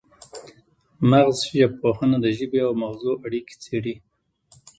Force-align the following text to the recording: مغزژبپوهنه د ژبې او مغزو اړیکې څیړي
مغزژبپوهنه 1.09 2.17
د 2.21 2.25
ژبې 2.37 2.59
او 2.67 2.71
مغزو 2.83 3.13
اړیکې 3.25 3.55
څیړي 3.63 3.95